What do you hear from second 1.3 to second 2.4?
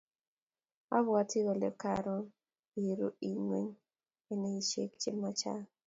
kole kararn